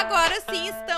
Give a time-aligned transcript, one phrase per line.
[0.00, 0.89] Agora sim, estamos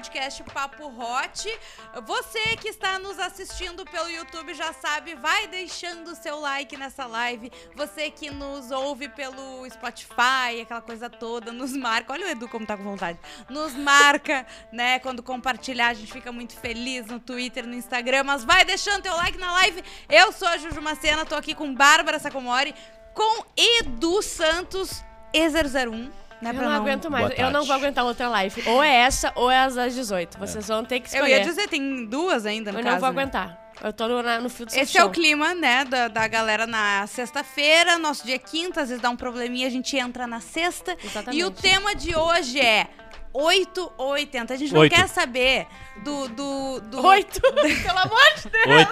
[0.00, 1.60] podcast Papo Hot.
[2.06, 7.04] Você que está nos assistindo pelo YouTube já sabe, vai deixando o seu like nessa
[7.04, 7.52] live.
[7.74, 12.14] Você que nos ouve pelo Spotify, aquela coisa toda, nos marca.
[12.14, 13.18] Olha o Edu como tá com vontade.
[13.50, 14.98] Nos marca, né?
[15.00, 18.24] Quando compartilhar, a gente fica muito feliz no Twitter, no Instagram.
[18.24, 19.84] Mas vai deixando teu like na live.
[20.08, 22.74] Eu sou a Juju Macena, tô aqui com Bárbara Sacomori,
[23.12, 25.04] com Edu Santos
[25.34, 26.29] E001.
[26.40, 27.26] Né, Eu pra não aguento mais.
[27.28, 28.62] Boa Eu não vou aguentar outra live.
[28.66, 30.38] Ou é essa, ou é as das 18.
[30.38, 31.38] Vocês vão ter que Eu escolher.
[31.38, 32.94] ia dizer, tem duas ainda no Eu caso.
[32.96, 33.20] não vou né?
[33.22, 33.60] aguentar.
[33.82, 37.06] Eu tô no, no fio do Esse é o clima, né, da, da galera na
[37.06, 40.96] sexta-feira, nosso dia quinta, às vezes dá um probleminha, a gente entra na sexta.
[41.02, 41.40] Exatamente.
[41.40, 42.88] E o tema de hoje é
[43.32, 44.54] 8 ou 80.
[44.54, 44.94] A gente não Oito.
[44.94, 45.66] quer saber
[46.02, 46.28] do...
[46.28, 47.40] do, do Oito.
[47.52, 48.88] Pelo amor de Deus.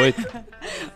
[0.00, 0.44] Oito.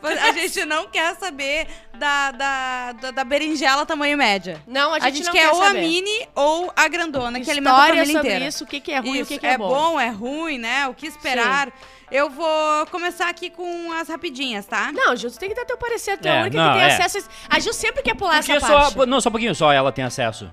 [0.03, 0.21] Oito.
[0.23, 4.61] A gente não quer saber da, da, da, da berinjela tamanho média.
[4.67, 5.79] Não, a A gente, gente, não quer, ou saber.
[5.79, 8.45] a mini ou a grandona, que alimenta a família sobre inteira.
[8.47, 9.99] isso, o que, que é ruim e o Isso, que, que é, bom.
[10.01, 10.87] é ruim, né?
[10.89, 11.73] O que esperar.
[12.11, 14.93] Eu vou começar aqui com as rapidinhas, tá?
[14.93, 16.17] Não, Gil, tu tem que dar teu parecer.
[16.19, 16.93] Tu é, É, a única não, que tem é.
[16.95, 17.29] acesso a isso.
[17.51, 19.07] A Gil sempre quer pular Porque essa só, parte.
[19.07, 20.49] não, só um pouquinho só ela tem acesso.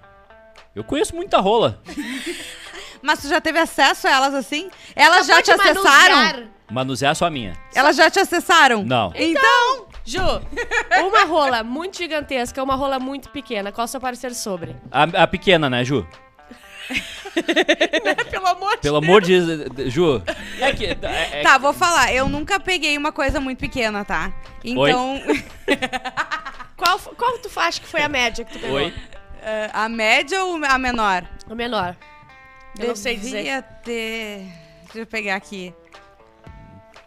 [0.75, 1.81] Eu conheço muita rola.
[3.01, 4.69] Mas tu já teve acesso a elas assim?
[4.95, 6.15] Elas já Pode te acessaram?
[6.15, 6.43] manusear.
[6.71, 7.53] Manusear só a minha.
[7.75, 8.83] Elas já te acessaram?
[8.83, 9.11] Não.
[9.15, 10.19] Então, Ju,
[11.05, 13.71] uma rola muito gigantesca, uma rola muito pequena.
[13.71, 14.75] Qual o seu parecer sobre?
[14.91, 16.07] A, a pequena, né, Ju?
[18.29, 20.21] Pelo amor Pelo amor de de- Ju.
[20.59, 20.85] É que.
[20.85, 20.97] é-
[21.39, 22.13] é- tá, vou falar.
[22.13, 24.31] Eu nunca peguei uma coisa muito pequena, tá?
[24.63, 25.21] Então,
[26.75, 28.75] Qual, qual tu acha que foi a média que tu pegou?
[28.77, 28.93] Oi?
[29.43, 31.27] Eh, a média ou a menor?
[31.49, 31.95] A menor.
[32.79, 33.37] Eu não sei dizer.
[33.37, 34.45] Devia ter...
[34.83, 35.73] Deixa eu pegar aqui.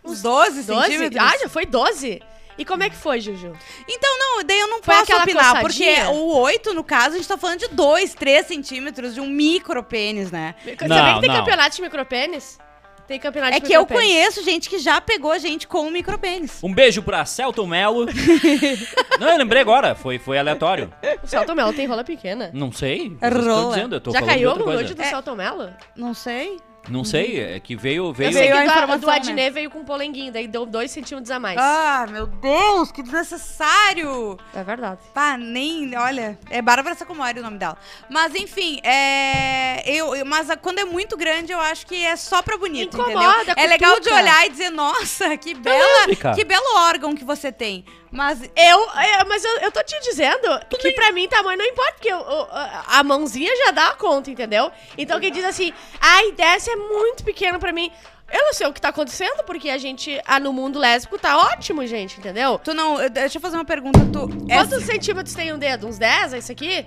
[0.04, 0.82] Uns 12, 12?
[0.82, 1.22] centímetros?
[1.22, 2.22] Ah, já foi 12?
[2.58, 3.52] E como é que foi, Juju?
[3.86, 6.10] Então, não, daí eu não Foi posso opinar, porque coçadinha?
[6.10, 9.82] o 8, no caso, a gente tá falando de 2, 3 centímetros de um micro
[9.82, 10.54] pênis, né?
[10.58, 11.38] Sabia que tem não.
[11.38, 12.58] campeonato de micropênis?
[13.06, 14.12] Tem campeonato É de que eu micropênis.
[14.12, 16.58] conheço gente que já pegou gente com micro pênis.
[16.62, 18.06] Um beijo pra Celton Mello.
[19.20, 19.94] não, eu lembrei agora.
[19.94, 20.92] Foi, foi aleatório.
[21.22, 22.50] O Celton Mello tem rola pequena.
[22.52, 23.16] Não sei.
[23.20, 23.74] É Eu rola.
[23.74, 24.82] dizendo, eu tô Já falando de caiu outra coisa.
[24.82, 25.04] nude do É.
[25.04, 25.70] Celton Mello?
[25.94, 26.56] Não sei.
[26.88, 28.06] Não sei, é que veio.
[28.06, 28.32] Eu veio...
[28.32, 29.12] sei Veio a que do, informação, do né?
[29.16, 31.58] Adnet veio com polenguinho, daí deu 2 centímetros a mais.
[31.60, 34.38] Ah, meu Deus, que desnecessário!
[34.54, 35.00] É verdade.
[35.14, 37.76] Pá, nem, olha, é Bárbara Sacomori o nome dela.
[38.08, 42.16] Mas enfim, é, eu, eu- mas a- quando é muito grande, eu acho que é
[42.16, 43.54] só pra bonito, Incomoda, entendeu?
[43.56, 47.84] É legal de olhar e dizer, nossa, que bela, que belo órgão que você tem.
[48.16, 51.92] Mas Eu, é, mas eu, eu tô te dizendo que pra mim tamanho não importa,
[51.92, 54.72] porque eu- eu- a mãozinha já dá a conta, entendeu?
[54.96, 57.92] Então quem diz assim, ai, dessa é muito pequeno pra mim.
[58.32, 61.36] Eu não sei o que tá acontecendo, porque a gente, ah, no mundo lésbico tá
[61.38, 62.58] ótimo, gente, entendeu?
[62.58, 65.86] tu não, eu- deixa eu fazer uma pergunta, tu é- Quantos centímetros tem um dedo?
[65.86, 66.32] Uns 10?
[66.32, 66.86] É isso aqui?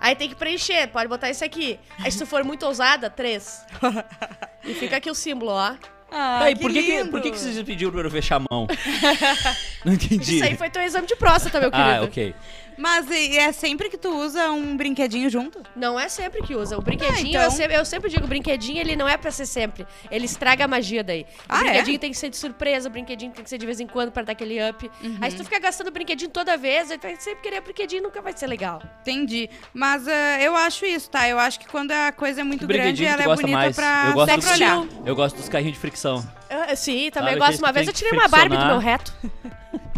[0.00, 1.78] Aí tem que preencher, pode botar isso aqui.
[2.02, 3.64] Aí se tu for muito ousada, 3.
[4.64, 5.74] e fica aqui o símbolo, ó.
[6.14, 8.40] Ah, e que por que, que, por que, que vocês pediram pra eu fechar a
[8.50, 8.66] mão?
[9.84, 10.36] não entendi.
[10.36, 11.88] Isso aí foi teu exame de próstata, meu querido.
[11.88, 12.34] Ah, ok.
[12.76, 15.62] Mas e é sempre que tu usa um brinquedinho junto?
[15.76, 16.76] Não é sempre que usa.
[16.78, 19.46] O brinquedinho, então- eu, sempre, eu sempre digo, o brinquedinho ele não é pra ser
[19.46, 19.86] sempre.
[20.10, 21.22] Ele estraga a magia daí.
[21.22, 21.62] O Ah, é?
[21.64, 24.10] brinquedinho tem que ser de surpresa, o brinquedinho tem que ser de vez em quando
[24.10, 24.90] pra dar aquele up.
[25.02, 25.18] Uhum.
[25.20, 28.02] Aí se tu ficar gastando brinquedinho toda vez, aí tu vai sempre querer brinquedinho e
[28.02, 28.82] nunca vai ser legal.
[29.02, 29.48] Entendi.
[29.72, 31.28] Mas ah, eu acho isso, tá?
[31.28, 33.76] Eu acho que quando a coisa é muito grande, brinquedinho ela é bonita mais?
[33.76, 34.86] pra, Eu gosto só do pra olhar.
[35.04, 36.26] Eu gosto dos carrinhos de fricção.
[36.50, 37.58] Ah, sim, também Sabe, gosto.
[37.60, 39.14] Uma vez eu tirei uma Barbie do meu reto.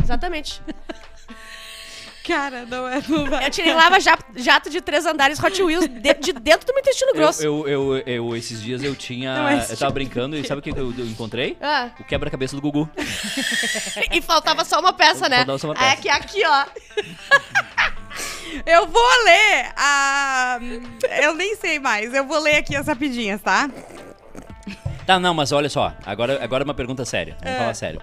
[0.03, 0.63] Exatamente.
[2.27, 3.03] Cara, não é.
[3.07, 3.47] Não vai.
[3.47, 7.11] Eu tirei lava jato, de três andares Hot Wheels de, de dentro do meu intestino
[7.11, 7.43] Eu, grosso.
[7.43, 9.35] eu, eu, eu- esses dias eu tinha.
[9.35, 11.57] Não é eu tava brincando e sabe o que eu, eu encontrei?
[11.61, 12.89] Ah, O quebra-cabeça do Gugu.
[14.11, 15.39] e faltava só uma peça, né?
[15.39, 15.93] Faltava só uma peça.
[15.93, 16.65] aqui, aqui, ó.
[18.65, 20.59] Eu vou ler a.
[21.23, 22.15] Eu nem sei mais.
[22.15, 23.69] Eu vou ler aqui as rapidinhas, tá?
[25.05, 25.93] Tá, não, mas olha só.
[26.07, 27.37] Agora, agora é uma pergunta séria.
[27.43, 28.01] Vamos falar sério.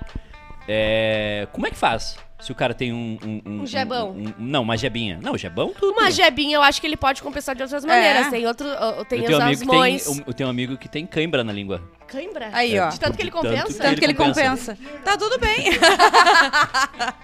[0.67, 2.17] É, como é que faz?
[2.41, 3.19] Se o cara tem um.
[3.45, 4.09] Um, Um jebão.
[4.11, 5.19] um- um- não, uma jebinha.
[5.21, 5.91] Não, jebão tudo.
[5.93, 8.29] Uma jebinha eu acho que ele pode compensar de outras maneiras.
[8.29, 8.65] Tem outro,
[9.07, 10.03] tem eu tenho, um as amigo que mães.
[10.05, 11.83] tem, um- eu tenho um amigo que tem cãibra na língua.
[12.07, 12.49] Cãibra?
[12.51, 12.89] Aí, ó.
[12.89, 13.67] De tanto que ele De tanto compensa?
[13.67, 14.75] que Tanto que ele compensa.
[14.75, 14.99] compensa.
[15.05, 15.65] Tá tudo bem.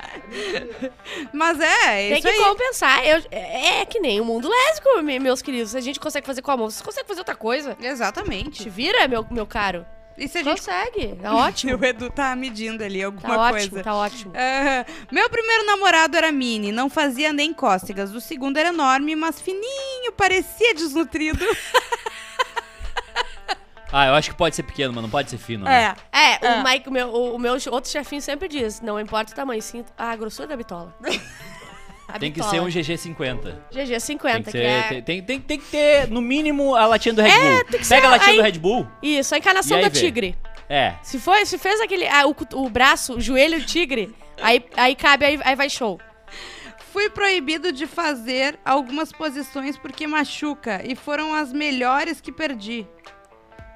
[1.34, 2.40] Mas é, é Tem que aí.
[2.40, 3.06] compensar.
[3.06, 5.72] Eu- é, é que nem o mundo lésbico, me- meus queridos.
[5.72, 7.76] Se a gente consegue fazer com a mão, vocês conseguem fazer outra coisa?
[7.76, 8.70] Te Exatamente.
[8.70, 9.86] vira, meu, meu caro.
[10.18, 10.58] E se a gente.
[10.60, 11.16] Consegue.
[11.22, 11.78] Tá ótimo.
[11.78, 13.66] O Edu tá medindo ali alguma Tá coisa.
[13.68, 14.34] ótimo, tá ótimo.
[14.36, 18.14] Ah, meu primeiro namorado era mini, não fazia nem cócegas.
[18.16, 21.46] O segundo era enorme, mas fininho, parecia desnutrido.
[23.90, 25.64] Ah, eu acho que pode ser pequeno, mas não pode ser fino.
[25.64, 25.96] né?
[26.12, 26.36] É.
[26.46, 29.36] É, o, Mike, o, meu, o, o meu outro chefinho sempre diz: não importa o
[29.36, 30.94] tamanho, sim a grossura da bitola.
[32.08, 33.54] A Tem que ser um GG50.
[33.72, 34.82] GG 50, Tem que, que, ser, é.
[34.84, 37.64] tem, tem, tem- tem que ter, no mínimo, a latinha do Red Bull.
[37.66, 38.88] tem que ser Pega a latinha aí- do Red Bull.
[39.04, 40.00] Isso, a encarnação da vê.
[40.00, 40.38] tigre.
[40.70, 40.94] É.
[41.04, 42.08] Se, foi, se fez aquele.
[42.08, 46.00] ah, o, o braço, o joelho tigre, aí, aí cabe, aí, aí vai show.
[46.92, 52.88] Fui proibido de fazer algumas posições porque machuca e foram as melhores que perdi.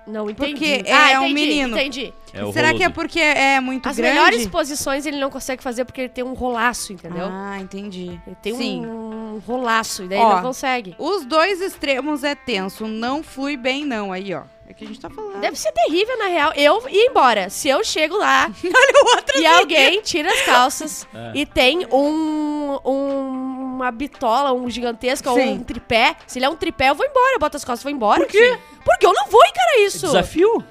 [0.08, 0.52] Não entendi.
[0.52, 1.78] Porque é ah, um entendi, menino.
[1.78, 2.14] Entendi.
[2.34, 4.14] É Será que é porque é muito As grande?
[4.16, 7.28] melhores posições ele não consegue fazer porque ele tem um rolaço, entendeu?
[7.30, 8.20] Ah, entendi.
[8.26, 8.86] Ele tem Sim.
[8.86, 10.26] um rolaço, e daí Ó.
[10.28, 10.96] ele não consegue.
[10.98, 12.88] Os dois extremos é tenso.
[12.88, 14.12] Não fui bem, não.
[14.12, 14.44] Aí, ó.
[14.68, 15.42] É que a gente tá falando.
[15.42, 16.54] Deve ser terrível, na real.
[16.56, 17.50] Eu ia embora.
[17.50, 21.32] Se eu chego lá Olha o outro e alguém tira as calças É.
[21.36, 23.41] e tem um, um-
[23.82, 26.16] uma bitola, um gigantesco, ou um tripé.
[26.28, 27.34] Se ele é um tripé, eu vou embora.
[27.36, 28.22] Eu boto as costas e vou embora.
[28.22, 28.58] Por quê?
[28.84, 30.06] Porque eu não vou encarar isso.
[30.08, 30.64] Desafio?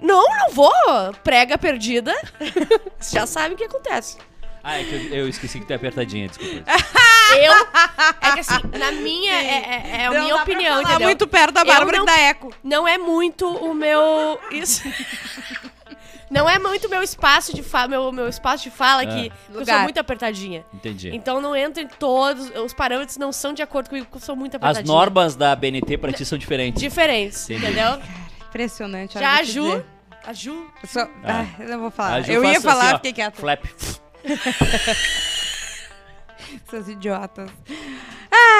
[0.00, 0.72] Não, não vou.
[1.24, 2.14] Prega perdida.
[2.98, 4.18] Vocês já sabem o que acontece.
[4.62, 6.62] Ah, é que eu, eu esqueci que tu é apertadinha, desculpa.
[7.40, 7.52] Eu.
[8.22, 9.32] É que assim, na minha.
[9.32, 11.08] É, é- é a Não minha dá pra opinião, falar entendeu?
[11.08, 12.54] muito perto da Bárbara não- que dá eco.
[12.64, 14.40] Não é muito o meu.
[14.50, 14.82] Isso.
[16.30, 19.64] Não é muito o meu espaço de fala, meu, meu espaço de fala que eu
[19.64, 20.64] sou muito apertadinha.
[20.74, 21.10] Entendi.
[21.14, 24.36] Então não entra em todos, os parâmetros não são de acordo comigo, porque eu sou
[24.36, 24.94] muito As apertadinha.
[24.94, 26.80] normas da BNT pra ti são diferentes.
[26.80, 27.64] diferentes, Entendi.
[27.66, 27.98] entendeu?
[28.48, 29.16] Impressionante.
[29.16, 29.84] olha, Já a Ju, dizer.
[30.26, 32.28] a Ju, Eu só- Ah, eu não vou falar.
[32.28, 33.40] Eu ia faz falar, assim, ó, fiquei quieta.
[33.40, 33.64] Flap.
[36.70, 37.50] Seus idiotas.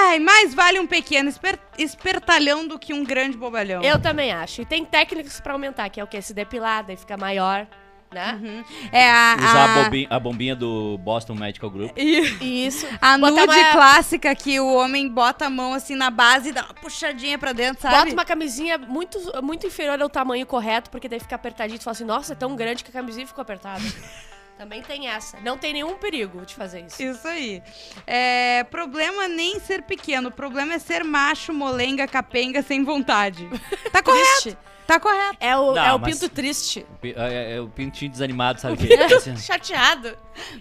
[0.08, 3.82] Ai, mais vale um pequeno esper- espertalhão do que um grande bobalhão.
[3.82, 4.62] eu também acho.
[4.62, 6.20] E tem técnicas pra aumentar, que é o quê?
[6.22, 7.66] Se depilar, daí fica maior,
[8.12, 8.38] né?
[8.42, 8.64] Uhum.
[8.90, 9.36] É a.
[9.38, 9.64] Usar a...
[9.64, 11.92] a bombinha, a bombinha do Boston Medical Group.
[12.40, 12.86] Isso.
[13.02, 16.52] A Botar nude uma- clássica que o homem bota a mão assim na base e
[16.52, 17.96] dá uma puxadinha pra dentro, sabe?
[17.96, 21.78] Bota uma camisinha muito, muito inferior ao tamanho correto, porque daí fica apertadinho.
[21.78, 23.82] Tu fala assim, nossa, é tão grande que a camisinha ficou apertada.
[24.58, 25.38] Também tem essa.
[25.40, 27.00] Não tem nenhum perigo de fazer isso.
[27.00, 27.62] Isso aí.
[28.06, 33.48] É, problema nem ser pequeno, o problema é ser macho, molenga, capenga, sem vontade.
[33.92, 34.58] Tá correto, Triste.
[34.86, 35.36] tá correto.
[35.40, 36.84] É o, Não, é o mas- pinto triste.
[37.02, 38.76] É, é o pintinho desanimado, sabe?
[38.76, 40.08] Que, assim, Chateado.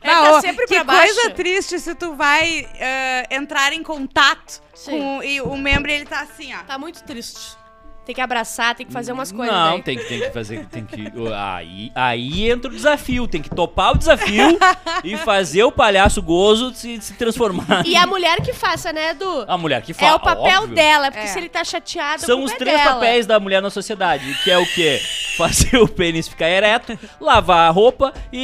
[0.01, 1.13] É Ah, tá sempre que pra baixo.
[1.15, 4.91] coisa triste se tu vai eh, entrar em contato Sim.
[4.91, 6.59] com e o membro e ele tá assim, ó.
[6.63, 7.56] Tá muito triste.
[8.07, 9.53] Tem que abraçar, tem que fazer umas coisas.
[9.53, 9.83] Não, daí.
[9.83, 10.65] tem que, tem que fazer.
[10.67, 13.27] Tem que, aí, aí entra o desafio.
[13.27, 14.57] Tem que topar o desafio
[15.03, 17.85] e fazer o palhaço gozo se, se transformar.
[17.85, 19.43] E a mulher que faça, né, Edu?
[19.45, 20.13] A mulher que fala.
[20.13, 20.73] é o papel óbvio.
[20.75, 21.27] dela, porque É.
[21.27, 22.93] se ele tá chateado, a São os é três dela.
[22.93, 25.01] papéis da mulher na sociedade, que é o quê?
[25.37, 28.39] Fazer o pênis ficar ereto, lavar a roupa e,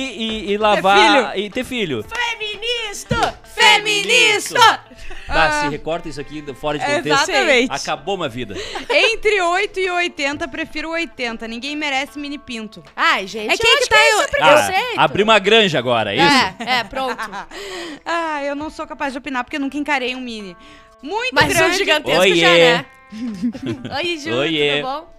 [0.50, 2.04] e, e lavar e ter filho.
[2.04, 3.40] Feminista!
[3.46, 4.82] Feminista!
[5.28, 5.62] Ah.
[5.64, 7.30] se recorta isso aqui fora de É, contexto.
[7.30, 7.72] exatamente.
[7.72, 8.56] Acabou uma vida.
[8.90, 11.48] Entre 8 e 80, prefiro 80.
[11.48, 12.84] Ninguém merece mini pinto.
[12.96, 15.00] Ai, gente, É que eu que tá que eu- é Ah, preconceito.
[15.00, 16.36] abrir uma granja agora, é isso?
[16.68, 17.18] É, é, pronto.
[18.06, 20.56] ah, eu não sou capaz de opinar porque eu nunca encarei um mini.
[21.02, 21.78] Muito Mas grande.
[21.78, 22.36] gigantesco Oiê.
[22.36, 22.86] já, né?
[23.98, 24.82] Oi, Ju, Oiê.
[24.82, 25.14] tudo bom?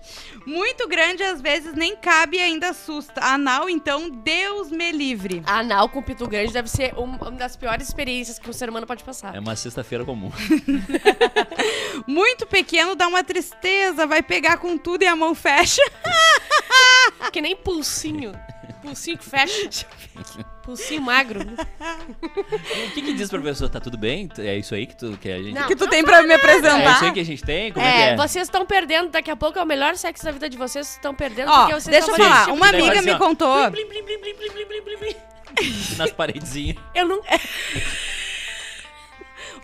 [0.47, 3.21] Muito grande, às vezes nem cabe e ainda assusta.
[3.25, 5.43] Anal, então, Deus me livre.
[5.47, 8.87] Anal com pinto grande deve ser um- uma das piores experiências que um ser humano
[8.87, 9.35] pode passar.
[9.35, 10.31] É uma sexta-feira comum.
[12.07, 15.83] Muito pequeno dá uma tristeza, vai pegar com tudo e a mão fecha.
[17.33, 18.33] Que nem pulsinho.
[18.85, 19.87] Pulsinho que fecha.
[20.63, 21.41] Pulsinho magro.
[21.41, 23.71] o que, que diz professor?
[23.71, 24.29] Tá tudo bem?
[24.39, 25.55] É isso aí que tu que a gente.
[25.55, 26.83] Não, que tu tem tá pra me apresentar?
[26.83, 27.73] É isso aí que a gente tem?
[27.73, 28.17] Como é, é que é?
[28.17, 31.15] vocês estão perdendo, daqui a pouco é o melhor sexo da vida de vocês, estão
[31.15, 33.71] perdendo Ó, porque vocês Deixa eu falar, tipo uma amiga negócio, me ó, contou.
[33.71, 35.17] Blim, blim, blim,
[35.97, 36.77] nas paredezinhas.
[36.95, 37.23] Eu não.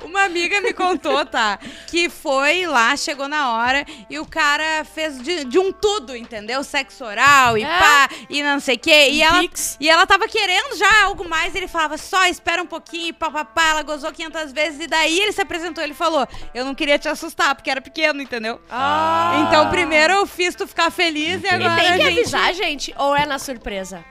[0.04, 1.58] Uma amiga me contou, tá?
[1.86, 6.62] Que foi lá, chegou na hora e o cara fez de, de um tudo, entendeu?
[6.64, 7.78] Sexo oral e É.
[7.78, 9.08] pá, e não sei o quê.
[9.10, 9.44] E ela,
[9.78, 11.54] e ela tava querendo já algo mais.
[11.54, 13.68] Ele falava, só espera um pouquinho, e pá, pá, pá.
[13.70, 14.80] Ela gozou 500 vezes.
[14.80, 15.82] E daí ele se apresentou.
[15.82, 18.60] Ele falou, eu não queria te assustar, porque era pequeno, entendeu?
[18.70, 19.46] Ah.
[19.46, 21.62] Então primeiro eu fiz tu ficar feliz e Entendi.
[21.62, 22.18] E agora tem a que gente...
[22.20, 24.04] avisar, gente, ou é na surpresa?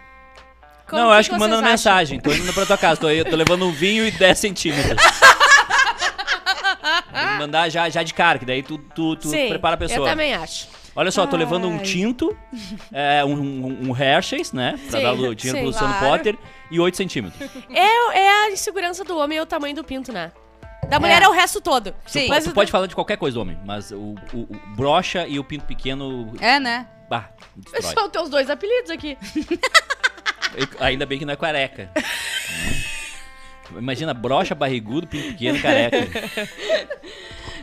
[0.89, 1.61] Como não, eu acho que acham?
[1.61, 2.19] mensagem.
[2.19, 2.99] Tô indo pra tua casa.
[2.99, 4.99] Tô, eu tô levando um vinho e 10 centímetros.
[7.13, 9.77] Tem que mandar já, já de cara, que daí tu, tu, tu Sim, prepara a
[9.77, 10.07] pessoa.
[10.07, 10.67] Eu também acho.
[10.95, 12.35] Olha só, tô levando um tinto,
[12.91, 14.77] é, um, um, um Hershey's, né?
[14.89, 16.17] Pra Sim, dar o dinheiro sim, pro Luciano claro.
[16.17, 16.37] Potter.
[16.71, 17.49] E 8 centímetros.
[17.69, 20.31] É, é a insegurança do homem e o tamanho do pinto, né?
[20.89, 21.27] Da mulher é, É.
[21.29, 21.93] o resto todo.
[22.05, 22.27] Sim.
[22.27, 25.43] Mas tu pode falar de qualquer coisa, homem, mas o, o, o brocha e o
[25.43, 26.87] pinto pequeno, É, né?
[27.09, 27.93] bah, destrói.
[27.93, 29.17] São teus dois apelidos aqui.
[30.79, 31.91] Ainda bem que não é careca.
[33.77, 35.97] Imagina, brocha, barrigudo, pinto pequeno, careca.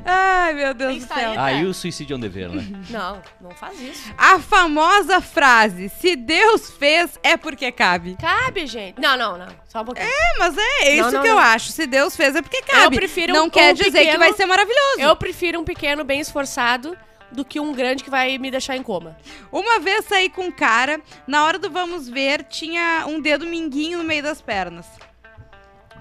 [0.09, 1.31] Ai, meu Deus do céu.
[1.33, 1.37] aí.
[1.57, 2.65] Aí o suicídio é um dever, né?
[2.91, 4.13] Não, não faz isso.
[4.17, 8.17] A famosa frase: se Deus fez, é porque cabe.
[8.21, 9.01] Cabe, gente.
[9.01, 9.49] Não, não, não.
[9.67, 10.07] Só um pouquinho.
[10.07, 11.41] É, mas é isso Não, não, que eu não.
[11.41, 11.73] acho.
[11.73, 12.95] Se Deus fez, é porque cabe.
[12.97, 15.01] prefiro Não um- quer um dizer que pequeno- vai ser maravilhoso.
[15.01, 16.97] Eu prefiro um pequeno bem esforçado
[17.33, 19.17] do que um grande que vai me deixar em coma.
[19.51, 23.99] Uma vez saí com um cara, na hora do vamos ver, tinha um dedo minguinho
[23.99, 24.87] no meio das pernas.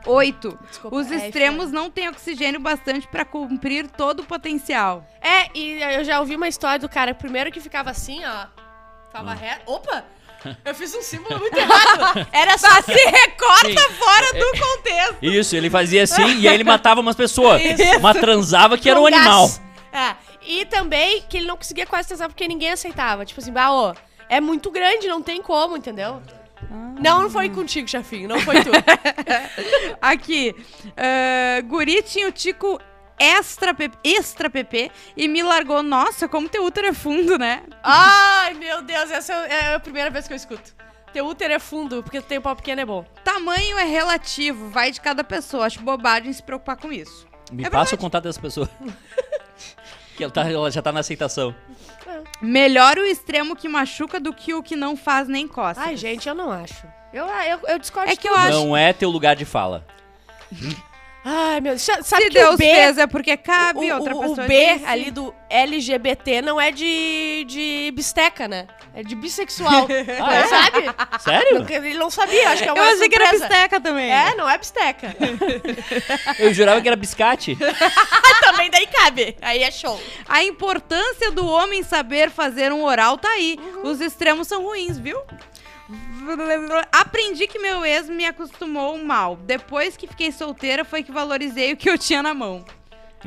[0.05, 0.57] Oito.
[0.69, 5.05] Desculpa, Os é, extremos não têm oxigênio bastante pra cumprir todo o potencial.
[5.21, 8.45] É, e eu já ouvi uma história do cara, primeiro que ficava assim, ó.
[9.07, 9.35] Ficava Hum.
[9.35, 9.71] reto.
[9.71, 10.03] Opa!
[10.63, 12.27] Eu fiz um símbolo muito errado.
[12.31, 13.93] Era só Se recorta Sim.
[13.97, 15.17] fora do contexto.
[15.25, 17.59] Isso, ele fazia assim e aí ele matava umas pessoas.
[17.65, 17.99] Isso.
[17.99, 19.49] Mas transava que era um animal.
[19.91, 20.15] É.
[20.45, 23.25] E também que ele não conseguia quase transar porque ninguém aceitava.
[23.25, 23.95] Tipo assim, bah, ô,
[24.29, 26.21] é muito grande, não tem como, entendeu?
[27.01, 28.71] Não, não foi contigo, chefinho, não foi tu.
[30.01, 30.55] Aqui.
[30.97, 32.79] ah, guri tinha o tico
[33.19, 35.83] extra PP, extra PP e me largou.
[35.83, 37.63] Nossa, como teu útero é fundo, né?
[37.83, 40.73] Ai, meu Deus, essa é a primeira vez que eu escuto.
[41.13, 43.05] Teu útero é fundo, porque tu tem um pau pequeno é bom.
[43.23, 45.65] Tamanho é relativo, vai de cada pessoa.
[45.65, 47.25] Acho bobagem se preocupar com isso.
[47.51, 48.69] Me É passa o contato dessa pessoa.
[50.17, 51.55] que ela, tá- ela já tá na aceitação.
[52.41, 55.81] Melhor o extremo que machuca do que o que não faz nem coça.
[55.81, 56.85] Ai, gente, eu não acho.
[57.13, 59.85] Eu, eu, eu discordo É de que eu acho- Não é teu lugar de fala.
[61.27, 61.81] Ai, meu Deus.
[61.81, 64.47] Sabe Se que Deus o B, fez é porque cabe, o, outra o- pessoa o
[64.47, 64.85] B disse.
[64.85, 68.67] ali do LGBT não é de, de bisteca, né?
[68.93, 69.87] É de bissexual.
[70.21, 70.47] Ah, é?
[70.47, 70.83] Sabe?
[71.19, 71.57] Sério?
[71.57, 74.11] Porque Ele não sabia, acho que é uma Eu achei que era bisteca também.
[74.11, 75.15] É, não é bisteca.
[76.39, 77.57] Eu jurava que era biscate.
[78.41, 79.35] Também daí cabe.
[79.41, 79.99] Aí é show.
[80.29, 83.57] A importância do homem saber fazer um oral tá aí.
[83.59, 83.89] Uhum.
[83.89, 85.19] Os extremos são ruins, viu?
[86.91, 89.35] Aprendi que meu ex me acostumou mal.
[89.35, 92.63] Depois que fiquei solteira, foi que valorizei o que eu tinha na mão.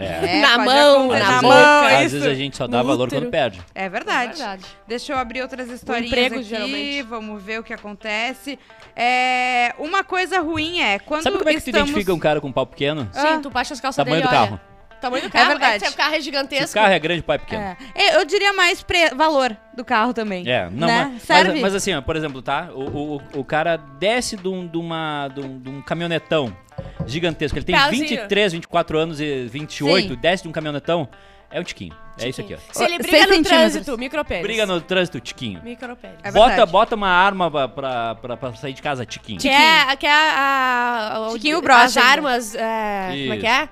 [0.00, 0.40] É.
[0.40, 2.10] Na pode mão, na na mão, às isso.
[2.20, 3.22] vezes a gente só No dá valor útero.
[3.22, 3.60] quando perde.
[3.74, 4.38] É verdade.
[4.38, 4.64] verdade.
[4.86, 6.48] Deixa eu abrir outras historinhas empregos, aqui.
[6.48, 7.02] geralmente.
[7.02, 8.56] Vamos ver o que acontece.
[8.94, 12.52] É, uma coisa ruim é quando Sabe como é que tu identifica um cara com
[12.52, 13.10] pau pequeno?
[13.12, 13.20] Ah.
[13.36, 14.48] Sim, tu baixa as calças Tamanho dele do olha.
[14.50, 14.60] carro.
[15.00, 15.48] Tamanho do carro.
[15.48, 15.84] verdade.
[15.84, 16.70] É, se o carro é Se gigantesco.
[16.70, 17.62] o carro é grande, o pau é pequeno.
[17.62, 17.76] É.
[17.94, 20.48] É, Eu diria mais pre- valor do carro também.
[20.48, 21.10] É, não, né?
[21.12, 21.52] mas, Serve?
[21.52, 22.68] mas, mas assim, ó, por exemplo, tá?
[22.72, 26.54] O, o, o cara desce de um, de, uma, de, um, de um caminhonetão
[27.06, 27.58] gigantesco.
[27.58, 28.08] Ele tem Pezinho.
[28.08, 30.18] 23, 24 anos e 28, Sim.
[30.20, 31.08] desce de um caminhonetão.
[31.50, 31.96] É um tiquinho.
[32.20, 32.58] É isso aqui, ó.
[32.74, 34.42] Se ele briga no trânsito, micropênis.
[34.46, 35.62] Briga no trânsito, tiquinho.
[35.62, 36.18] Micropênis.
[36.22, 39.40] É bota, bota uma arma pra, pra, pra, pra sair de casa, tiquinho.
[39.40, 42.08] Que é, que é a, a, o- Tiquinho broxa as ainda.
[42.10, 43.68] armas, é, como é que é?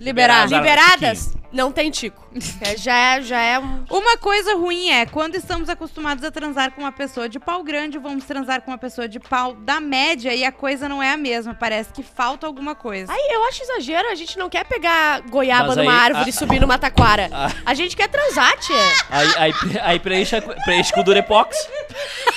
[0.00, 0.48] Liberar.
[0.48, 2.28] Liberadas, não tem tico.
[2.62, 3.84] É, já, é, já é um...
[3.90, 7.98] Uma coisa ruim é, quando estamos acostumados a transar com uma pessoa de pau grande,
[7.98, 11.16] vamos transar com uma pessoa de pau da média e a coisa não é a
[11.16, 11.52] mesma.
[11.52, 13.10] Parece que falta alguma coisa.
[13.12, 16.28] Ai, eu acho exagero, a gente não quer pegar goiaba Mas numa aí, árvore a-
[16.28, 17.28] e subir numa taquara.
[17.32, 18.76] a- A gente quer transar, tia.
[19.10, 19.52] Aí, aí,
[19.82, 21.56] aí preenche, preenche com durepox.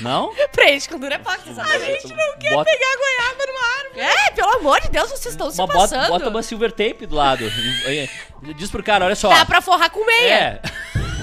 [0.00, 0.34] Não?
[0.52, 1.82] Preenche com durepox, exatamente.
[1.82, 4.00] A gente não quer bota, Pegar goiaba numa árvore.
[4.00, 6.00] É, pelo amor de Deus, vocês estão se passando.
[6.00, 7.44] bota, bota uma silver tape do lado.
[8.56, 9.28] Diz pro cara, olha só.
[9.28, 10.34] Dá pra forrar com meia.
[10.34, 10.60] É,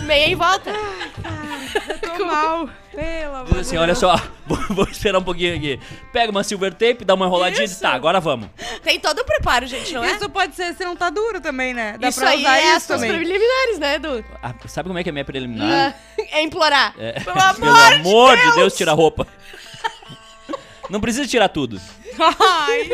[0.04, 0.72] Meia em volta.
[2.18, 2.70] Tô mal.
[2.94, 5.80] Pelo amor diz assim, olha só, vou, vou esperar um pouquinho aqui.
[6.12, 7.82] Pega uma silver tape, dá uma enroladinha e diz, Isso.
[7.82, 8.50] tá, agora vamos.
[8.84, 10.14] Tem todo o preparo, gente, não é?
[10.14, 11.98] Isso pode ser se não tá duro também, né?
[12.00, 13.12] Dá isso pra aí usar é isso também.
[13.12, 14.26] preliminares, né, Edu?
[14.42, 15.96] Ah, sabe como é que é a minha preliminar?
[15.96, 16.94] Ah, É implorar.
[17.00, 18.56] É, Pelo amor, Pelo amor de Deus!
[18.56, 19.26] Deus, tira a roupa.
[20.90, 21.80] Não precisa tirar tudo.
[22.20, 22.90] Ai.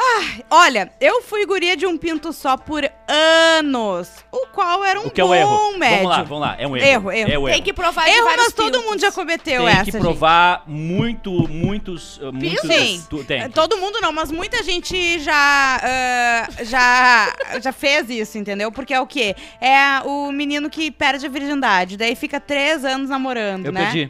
[0.00, 5.06] Ai, olha, eu fui guria de um pinto só por anos, o qual era um
[5.06, 5.76] O que é bom o erro?
[5.78, 5.96] médio.
[6.04, 6.56] Vamos lá, vamos lá.
[6.56, 6.86] É um erro.
[6.86, 7.48] Erro, erro.
[7.48, 7.64] É Tem erro.
[7.64, 8.84] que provar de Erro, mas todo pintos.
[8.90, 10.00] mundo já cometeu Tem essa, que gente.
[10.00, 12.18] provar muito, muitos...
[12.18, 13.04] uh, muitos Sim.
[13.10, 13.50] tu- tem.
[13.50, 15.34] Todo mundo não, mas muita gente já,
[15.82, 18.70] ah, já, já fez isso, entendeu?
[18.70, 19.34] Porque é o quê?
[19.60, 23.80] É o menino que perde a virgindade, daí fica três anos namorando, Eu né?
[23.86, 24.06] perdi.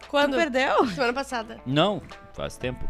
[0.00, 0.36] Tu Quando?
[0.36, 0.84] perdeu?
[0.88, 1.58] Semana passada.
[1.64, 2.84] Não, faz tempo.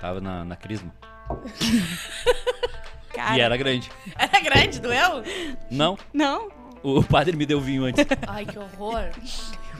[0.00, 0.92] Tava na, na crisma.
[3.14, 3.90] Cara, E era grande.
[4.16, 5.22] Era grande, doeu?
[5.70, 6.48] Não, Não?
[6.82, 8.04] o padre me deu vinho antes.
[8.28, 9.08] Ai, que horror.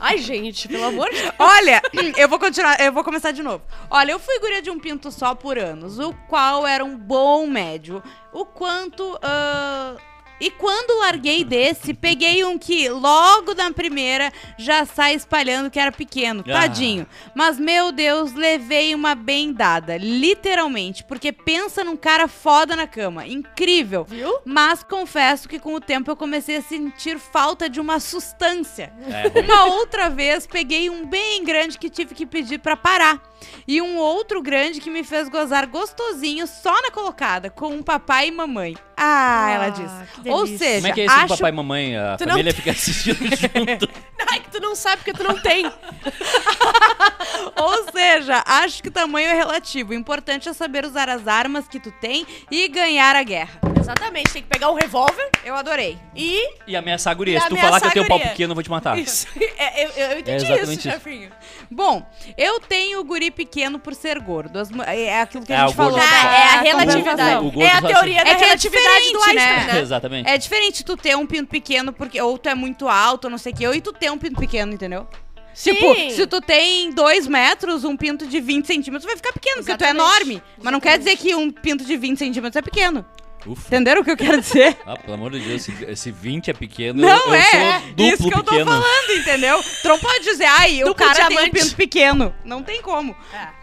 [0.01, 1.35] Ai, gente, pelo amor de Deus.
[1.39, 1.81] Olha,
[2.17, 3.63] eu vou continuar, eu vou começar de novo.
[3.91, 7.47] Olha, eu fui guria de um pinto só por anos, o qual era um bom
[7.47, 8.03] médio.
[8.33, 9.19] O quanto.
[9.23, 9.97] ah,
[10.41, 15.91] E quando larguei desse, peguei um que logo na primeira já sai espalhando que era
[15.91, 16.53] pequeno, Ah.
[16.61, 17.07] tadinho.
[17.35, 23.27] Mas, meu Deus, levei uma bem dada, literalmente, porque pensa num cara foda na cama,
[23.27, 24.05] incrível.
[24.05, 24.39] Viu?
[24.45, 28.93] Mas confesso que com o tempo eu comecei a sentir falta de uma sustância.
[29.09, 29.41] É.
[29.41, 33.23] Uma outra vez peguei um bem grande que tive que pedir pra parar.
[33.67, 38.29] E um outro grande que me fez gozar gostosinho só na colocada, com um papai
[38.29, 38.77] e mamãe.
[38.97, 39.91] Ah, ela diz.
[40.33, 41.97] Ou seja, Como é que é isso do acho papai e mamãe?
[41.97, 43.89] A Tu não família tem- fica assistindo junto.
[44.19, 45.67] Não, é que tu não sabe porque tu não tem.
[47.57, 49.93] Ou seja, acho que tamanho é relativo.
[49.93, 53.61] O importante é saber usar as armas que tu tem e ganhar a guerra.
[53.79, 55.97] Exatamente, tem que pegar um revólver Eu adorei.
[56.15, 56.41] e.
[56.67, 57.39] E ameaçar a guria.
[57.39, 58.99] E Se tu falar que eu a tenho pau pequeno, eu vou te matar.
[58.99, 59.29] Isso.
[59.57, 61.31] É, eu, eu entendi É exatamente isso, chefinho.
[61.71, 62.05] Bom,
[62.37, 64.59] eu tenho guri pequeno por ser gordo.
[64.59, 66.09] As mu- é aquilo que a É, gente o gordo falou.
[66.09, 67.63] só- da- Ah, é a O relatividade.
[67.63, 69.73] É a teoria da É é relatividade do diferente, Einstein, né?
[69.73, 69.81] né?
[69.81, 70.16] Exatamente.
[70.25, 73.39] É diferente tu ter um pinto pequeno porque ou tu é muito alto, ou não
[73.39, 75.07] sei o que, ou e tu ter um pinto pequeno, entendeu?
[75.53, 75.73] Sim.
[75.73, 79.77] Tipo, se tu tem dois metros, um pinto de 20 centímetros vai ficar pequeno, porque
[79.77, 80.31] tu é Exatamente.
[80.31, 80.43] enorme.
[80.63, 83.05] Mas não quer dizer que um pinto de 20 centímetros é pequeno.
[83.47, 83.63] Ufa.
[83.69, 84.77] Entenderam o que eu quero dizer?
[84.85, 87.01] Ah, pelo amor de Deus, esse, esse 20 é pequeno.
[87.01, 87.81] Não, eu, eu é, sou é.
[87.81, 88.71] duplo Isso que eu tô pequeno.
[88.71, 89.63] falando, entendeu?
[89.83, 91.51] Tu não pode dizer, ai, o Duplo cara tem um diamante.
[91.53, 92.35] pinto pequeno.
[92.45, 93.17] Não tem como.
[93.33, 93.55] Tá.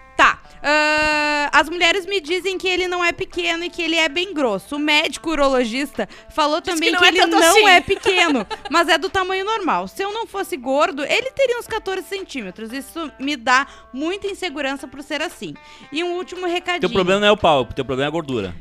[0.64, 4.34] Ah, as mulheres me dizem que ele não é pequeno e que ele é bem
[4.34, 4.78] grosso.
[4.78, 7.68] O médico urologista falou Diz também que que, não é ele não assim.
[7.68, 9.90] é pequeno, mas é do tamanho normal.
[9.90, 12.72] Se eu não fosse gordo, ele teria uns 14 centímetros.
[12.72, 15.54] Isso me dá muita insegurança por ser assim.
[15.92, 16.82] E um último recadinho.
[16.82, 18.56] Teu problema não é o pau, teu problema é a gordura.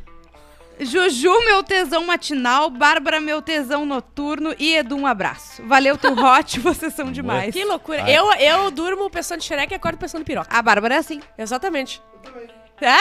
[0.80, 5.62] Juju, meu tesão matinal, Bárbara, meu tesão noturno e Edu, um abraço.
[5.66, 7.52] Valeu, teu hot, vocês são demais.
[7.52, 8.02] Que loucura.
[8.04, 8.16] Ai.
[8.16, 10.54] Eu, eu durmo pensando em xereca e acordo pensando em piroca.
[10.54, 11.20] A Bárbara é assim.
[11.38, 12.02] Exatamente.
[12.80, 12.98] É?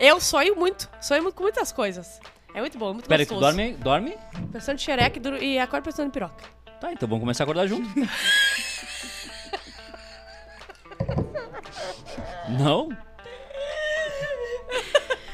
[0.00, 0.88] Eu sonho muito.
[1.00, 2.20] Sonho muito com muitas coisas.
[2.54, 3.56] É muito bom, muito Pera aí, tu gostoso.
[3.56, 4.16] dorme, dorme?
[4.52, 6.44] Pensando em xereca e, e acordo pensando em piroca.
[6.80, 7.88] Tá, então vamos começar a acordar junto.
[12.48, 12.88] não?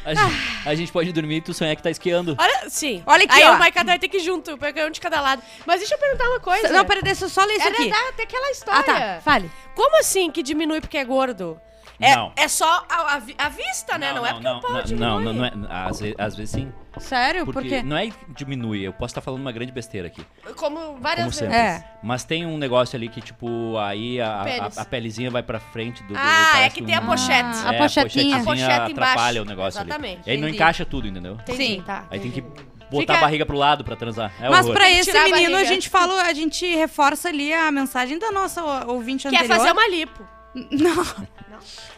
[0.04, 0.35] A gente,
[0.66, 2.35] a gente pode dormir e tu sonhar que tá esquiando.
[2.38, 3.02] Olha, sim.
[3.07, 3.54] Olha aqui, Aí ó.
[3.54, 5.42] o Maica vai ter que ir junto, pegar um de cada lado.
[5.66, 6.69] Mas deixa eu perguntar uma coisa.
[6.71, 7.90] Não, peraí, deixa eu só ler isso Era aqui.
[7.90, 8.80] da, daquela história.
[8.80, 8.83] Ah,
[9.16, 9.21] tá.
[9.23, 9.50] Fale.
[9.75, 11.61] Como assim que diminui porque é gordo?
[12.02, 12.33] É, Não.
[12.35, 14.12] é só a, a vi- a vista, né?
[14.14, 15.07] Não, é porque não, o pau não, diminui.
[15.07, 15.52] não, não, não é.
[15.87, 16.73] Às, ve- às vezes sim.
[16.99, 17.44] Sério?
[17.44, 17.82] Por Porque quê?
[17.82, 20.25] não é que diminui, eu posso estar falando uma grande besteira aqui.
[20.56, 21.54] Como várias Como vezes.
[21.54, 21.85] É.
[22.02, 24.42] Mas tem um negócio ali que, tipo, aí a,
[24.76, 26.14] a, a pelezinha vai pra frente do.
[26.14, 27.59] do Ah, é que tem a um- pochete.
[27.64, 28.37] Ah, a É, pochetinha.
[28.38, 28.92] A pochete embaixo.
[28.92, 30.15] atrapalha o negócio Exatamente.
[30.17, 30.23] ali.
[30.26, 31.34] E aí não encaixa tudo, entendeu?
[31.34, 31.82] Entendi, Sim.
[31.86, 32.04] tá.
[32.10, 34.32] Aí tem que botar Fica- a barriga pro lado pra transar.
[34.41, 34.75] É Mas horror.
[34.76, 35.73] pra Tem que esse tirar a menino, a barriga.
[35.73, 39.56] gente falou, a gente reforça ali a mensagem da nossa ouvinte Quer anterior.
[39.58, 40.26] fazer uma lipo.
[40.54, 41.04] Não.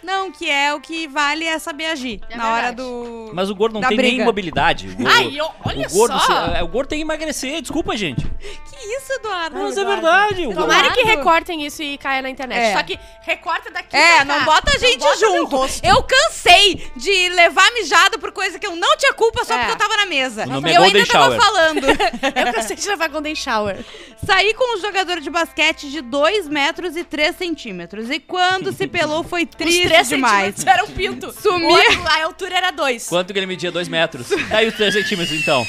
[0.03, 2.21] Não, que é o que vale é saber agir.
[2.29, 2.77] É na hora verdade.
[2.77, 3.31] do.
[3.33, 4.25] Mas o gordo não da tem nem briga.
[4.25, 4.89] mobilidade.
[4.89, 6.27] O gordo, Ai, ó, olha o gordo, só.
[6.51, 8.23] se- é, o gordo tem que emagrecer, desculpa, gente.
[8.25, 9.57] Que isso, Eduardo?
[9.59, 10.43] Mas é verdade.
[10.43, 10.61] O gordo...
[10.63, 12.59] Tomara que recortem isso e caia na internet.
[12.59, 12.77] É.
[12.77, 14.45] Só que recorta daqui É, pra não cá.
[14.45, 15.57] bota a gente bota meu junto.
[15.57, 15.85] rosto.
[15.87, 19.59] Eu cansei de levar mijado por coisa que eu não tinha culpa só É.
[19.59, 20.43] porque eu tava na mesa.
[20.45, 21.41] O nome e é eu Golden ainda tava Shower.
[21.41, 21.87] falando.
[22.47, 23.85] Eu cansei de levar Golden Shower.
[24.27, 28.11] Saí com um jogador de basquete de 2 metros e 3 centímetros.
[28.11, 30.33] E quando se pelou foi Os triste 3 demais.
[30.57, 31.33] centímetros era um pinto.
[31.33, 31.69] Sumia.
[32.01, 33.09] O a altura era 2.
[33.09, 33.71] Quanto que ele media?
[33.71, 34.27] Dois metros.
[34.51, 35.65] Aí os três centímetros, então.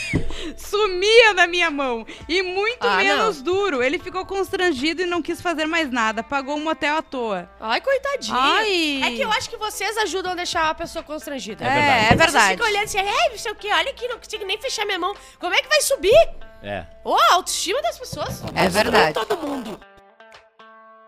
[0.58, 2.06] Sumia na minha mão.
[2.28, 3.84] E muito Ah, menos duro.
[3.84, 6.24] Ele ficou constrangido e não quis fazer mais nada.
[6.24, 7.48] Pagou um motel à toa.
[7.60, 8.36] Ai, coitadinho.
[8.38, 9.02] Ai.
[9.04, 11.64] É que eu acho que vocês ajudam a deixar a pessoa constrangida.
[11.64, 11.92] É verdade.
[11.92, 12.52] É, é Vocês verdade.
[12.54, 14.98] ficam olhando assim, é, não sei o que, olha aqui, não consigo nem fechar minha
[15.00, 15.16] mão.
[15.40, 16.28] Como é que vai subir?
[16.64, 16.86] É.
[17.04, 18.42] Ô, a autoestima das pessoas.
[18.56, 19.14] É verdade.
[19.14, 19.80] Todo mundo.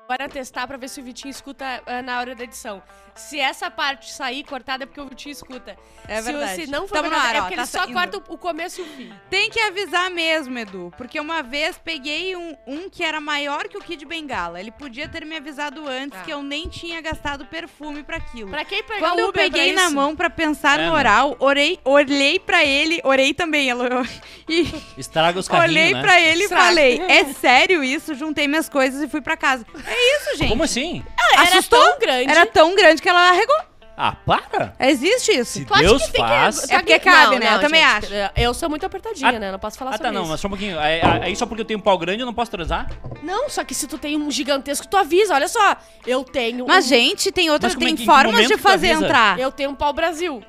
[0.07, 2.81] Agora testar pra ver se o Vitinho escuta ah, na hora da edição.
[3.15, 5.75] Se essa parte sair cortada é porque o Vitinho escuta.
[6.07, 6.55] É se, verdade.
[6.65, 8.33] Se não for Tamo no verdade, ar, é ó, porque tá ele só corta o,
[8.35, 9.11] o começo e o fim.
[9.31, 10.93] Tem que avisar mesmo, Edu.
[10.95, 14.59] Porque uma vez peguei um, um que era maior que o Kid Bengala.
[14.59, 16.23] Ele podia ter me avisado antes Ah.
[16.23, 18.49] que eu nem tinha gastado perfume pra aquilo.
[18.51, 19.95] Pra quem pegar Quando eu peguei pra na isso?
[19.95, 20.99] mão pra pensar É, no né?
[20.99, 23.87] oral, orei, olhei pra ele, orei também, ela-
[24.47, 26.01] e Estraga os carrinhos, olhei né?
[26.01, 29.65] pra ele e falei: "É sério isso?" Juntei minhas coisas e fui pra casa.
[29.95, 30.49] É isso, gente.
[30.49, 31.03] Como assim?
[31.34, 31.79] Era Assustou?
[31.79, 32.29] tão grande.
[32.31, 33.55] Era tão grande que ela arregou.
[33.97, 34.75] Ah, para!
[34.77, 35.53] Existe isso.
[35.53, 36.65] Se Tu acha Deus que tem faz...
[36.65, 36.73] Que...
[36.73, 37.55] É porque cabe, né?
[37.55, 38.31] Eu também gente, acho.
[38.36, 39.51] Eu sou muito apertadinha, Ah, né?
[39.53, 40.31] Não posso falar Ah, sobre tá, não, isso.
[40.31, 40.77] mas só um pouquinho.
[40.77, 42.89] Aí, aí só porque eu tenho um pau grande eu não posso transar?
[43.23, 45.34] Não, só que se tu tem um gigantesco, tu avisa.
[45.34, 46.89] Olha só, eu tenho Mas um...
[46.89, 48.89] gente, tem outras, Mas como é tem que- em que formas momento de tu fazer
[48.91, 49.05] avisa?
[49.05, 49.39] entrar.
[49.39, 50.43] Eu tenho um pau Brasil.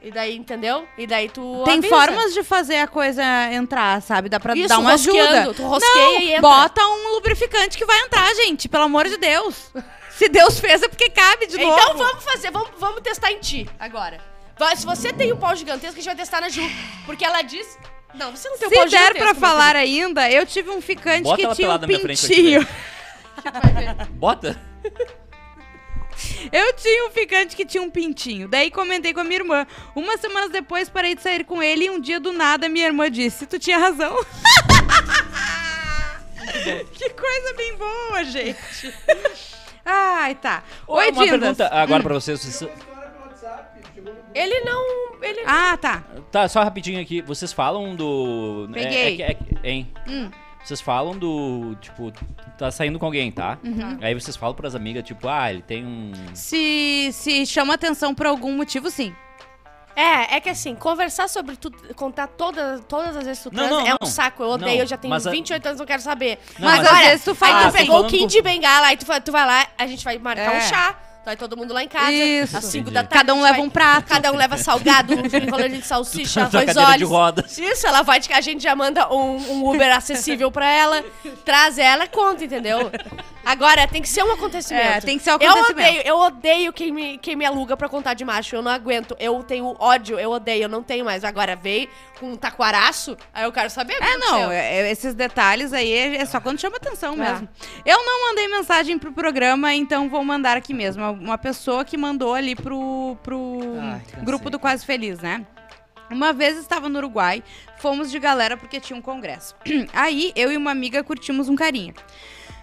[0.00, 0.86] E daí, entendeu?
[0.96, 1.88] E daí tu Tem avisa.
[1.88, 4.28] formas de fazer a coisa entrar, sabe?
[4.28, 5.52] Dá pra Isso, dar uma ajuda.
[5.54, 6.42] Tu rosqueia e entra.
[6.42, 8.68] Bota um lubrificante que vai entrar, gente.
[8.68, 9.72] Pelo amor de Deus.
[10.10, 11.72] Se Deus fez é porque cabe de novo.
[11.72, 14.20] Então vamos fazer, vamos, vamos testar em ti agora.
[14.76, 16.62] Se você tem um pau gigantesco, a gente vai testar na Ju.
[17.04, 17.78] Porque ela diz...
[18.14, 21.24] Não, você não tem um pau Se der pra falar ainda, eu tive um ficante
[21.24, 22.66] Bota que ela tinha um frente pintinho.
[23.44, 24.06] Vai ver.
[24.12, 24.58] Bota.
[26.52, 28.48] Eu tinha um ficante que tinha um pintinho.
[28.48, 29.66] Daí comentei com a minha irmã.
[29.94, 33.10] Umas semanas depois parei de sair com ele e um dia do nada minha irmã
[33.10, 34.16] disse: Tu tinha razão.
[36.92, 38.92] que coisa bem boa, gente.
[39.84, 40.64] Ai, tá.
[40.86, 41.30] Oi, Uma Dindas.
[41.40, 42.40] pergunta agora pra vocês.
[42.42, 42.70] vocês-
[44.34, 45.14] Ele não.
[45.22, 45.42] Ele...
[45.46, 46.02] Ah, tá.
[46.30, 47.22] Tá, só rapidinho aqui.
[47.22, 48.68] Vocês falam do.
[48.70, 49.22] é- Peguei.
[49.22, 49.92] É, é que- hein?
[50.08, 50.30] Hum.
[50.64, 51.76] Vocês falam do.
[51.80, 52.12] Tipo,
[52.58, 53.58] tá saindo com alguém, tá?
[53.64, 53.98] Uhum.
[54.00, 56.12] Aí vocês falam pras amigas, tipo, ah, ele tem um.
[56.34, 59.14] Se, se chama atenção por algum motivo, sim.
[59.98, 63.70] É, é que assim, conversar sobre tudo, contar toda, todas as vezes que tu Não,
[63.70, 64.06] não, é um não.
[64.06, 64.42] saco.
[64.42, 66.38] Eu odeio, Não, eu já tenho mas a- 28 anos, não quero saber.
[66.58, 68.42] Não, mas, mas- às Olha, vezes tu Aí fala tu pegou o Kim com- de
[68.42, 70.58] bengala, aí tu, vai- tu vai lá, a gente vai marcar É.
[70.58, 70.94] um chá.
[71.26, 72.12] Vai todo mundo lá em casa.
[72.12, 72.56] Isso.
[72.56, 72.94] Às 5 Entendi.
[72.94, 73.14] da tarde.
[73.14, 74.06] Cada um leva um prato.
[74.06, 77.10] Cada um leva salgado, um enroladinho de salsicha, arroz cadeira de olhos.
[77.10, 77.58] rodas.
[77.58, 81.04] Isso, ela vai, de- a gente já manda um, um Uber acessível pra ela,
[81.44, 82.92] traz ela e conta, entendeu?
[83.44, 84.86] Agora, tem que ser um acontecimento.
[84.86, 85.88] É, tem que ser um Eu acontecimento.
[85.88, 88.54] odeio, eu odeio quem me, quem me aluga pra contar de macho.
[88.56, 89.16] Eu não aguento.
[89.20, 91.22] Eu tenho ódio, eu odeio, eu não tenho mais.
[91.24, 95.72] Agora veio com um taquaraço, aí eu quero saber É, não, é- é- esses detalhes
[95.72, 97.16] aí é, é só quando chama atenção É.
[97.16, 97.48] mesmo.
[97.84, 101.15] Eu não mandei mensagem pro programa, então vou mandar aqui mesmo.
[101.20, 105.46] Uma pessoa que mandou ali pro, pro Ai, grupo do Quase Feliz, né?
[106.10, 107.42] Uma vez estava no Uruguai,
[107.78, 109.54] fomos de galera porque tinha um congresso.
[109.92, 111.94] Aí eu e uma amiga curtimos um carinha.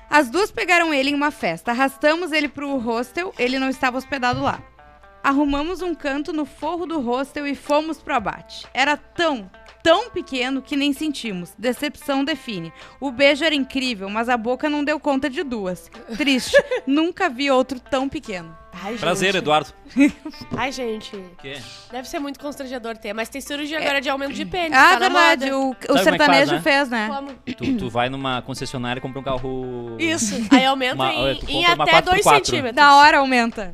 [0.10, 4.42] As duas pegaram ele em uma festa, arrastamos ele pro hostel, ele não estava hospedado
[4.42, 4.62] lá.
[5.24, 8.68] Arrumamos um canto no forro do hostel e fomos pro abate.
[8.74, 9.50] Era tão,
[9.84, 11.54] tão pequeno que nem sentimos.
[11.58, 12.72] Decepção define.
[13.00, 15.92] O beijo era incrível, mas a boca não deu conta de duas.
[16.18, 16.56] Triste.
[16.88, 18.58] Nunca vi outro tão pequeno.
[18.82, 19.42] Ai, Prazer, gente.
[19.42, 19.72] Eduardo.
[20.58, 21.16] Ai, gente.
[21.92, 24.76] Deve ser muito constrangedor ter, mas tem cirurgia agora de aumento de pênis.
[24.76, 25.52] Ah, tá verdade.
[25.52, 26.62] O, o é que faz, sertanejo né?
[26.62, 27.08] fez, né?
[27.08, 27.34] Como?
[27.34, 29.96] Tu, tu vai numa concessionária e compra um carro.
[30.00, 30.36] Isso.
[30.50, 32.36] Aí aumenta Uma- em, em até 2 4x4.
[32.36, 32.76] centímetros.
[32.76, 33.74] Da hora aumenta.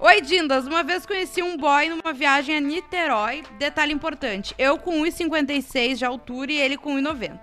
[0.00, 0.64] Oi, Dindas.
[0.64, 3.42] Uma vez conheci um boy numa viagem a Niterói.
[3.58, 7.36] Detalhe importante: eu com 1,56 de altura e ele com 1,90.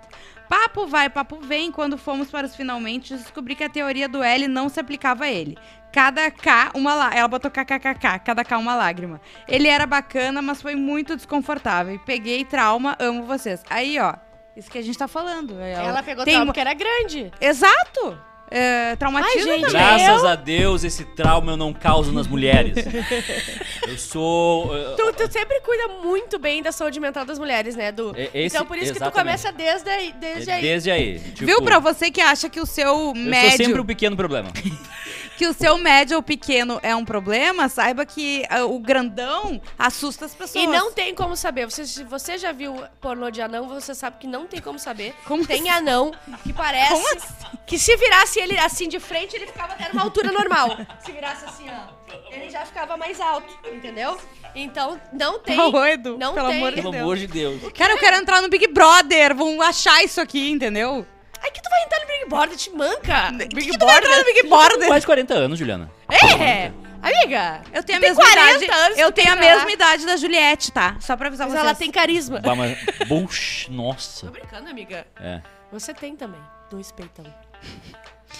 [0.48, 1.70] Papo vai, papo vem.
[1.70, 5.30] Quando fomos para os finalmente, descobri que a teoria do L não se aplicava a
[5.30, 5.58] ele.
[5.92, 7.14] Cada K, uma lá.
[7.14, 9.20] Ela botou kkkk, cada K uma lágrima.
[9.46, 11.94] Ele era bacana, mas foi muito desconfortável.
[11.94, 13.62] E peguei trauma, amo vocês.
[13.68, 14.14] Aí, ó.
[14.56, 15.60] Isso que a gente tá falando.
[15.60, 17.30] Ela pegou tem trauma porque era grande.
[17.38, 18.18] Exato!
[18.48, 19.72] É, traumatiza Ai, gente, também.
[19.72, 20.28] Graças Eu?
[20.28, 22.76] a Deus, esse trauma eu não causo nas mulheres.
[23.88, 24.66] eu sou.
[24.66, 28.14] uh, Tu, tu sempre cuida muito bem da saúde mental das mulheres, né, Du?
[28.16, 29.42] É- esse- então por isso que tu exatamente.
[29.42, 30.14] começa desde aí.
[30.20, 30.62] Desde aí.
[30.62, 31.18] Desde aí.
[31.18, 34.16] Tipo, Viu pra você que acha que o seu Eu sou médio, sempre um pequeno
[34.16, 34.50] problema.
[35.36, 40.24] que o seu médio ou pequeno é um problema, saiba que ah, o grandão assusta
[40.24, 40.64] as pessoas.
[40.64, 41.66] E não tem como saber.
[41.66, 45.14] Você, se você já viu pornô de anão, você sabe que não tem como saber.
[45.26, 47.58] Como tem anão que parece Como assim?
[47.66, 50.76] que se virasse ele assim de frente, ele ficava até numa altura normal.
[51.04, 54.18] Se virasse assim, ó, ele já ficava mais alto, entendeu?
[54.54, 55.56] Então, não tem.
[55.56, 56.56] Tá doido, não pelo tem.
[56.58, 57.02] amor de Pelo Deus.
[57.02, 57.72] amor de Deus.
[57.72, 61.06] Cara, eu quero entrar no Big Brother, vão achar isso aqui, entendeu?
[61.46, 63.28] Ai, que tu vai entrar no Big Brother, te manca.
[63.38, 64.86] Que Big que tu vai entrar no Big Brother?
[64.88, 65.90] Quase 40 anos, Juliana.
[66.10, 66.72] É!
[67.02, 68.80] Amiga, Eu tenho a mesma 40 idade.
[68.80, 70.96] anos, eu tenho a mesma idade da Juliette, tá?
[70.98, 71.64] Só pra avisar mas vocês.
[71.64, 72.40] ela tem carisma.
[72.40, 74.26] Bah, mas- Bush, nossa.
[74.26, 75.06] Tô brincando, amiga.
[75.20, 75.40] É.
[75.70, 76.40] Você tem também.
[76.68, 77.24] Dois peitão.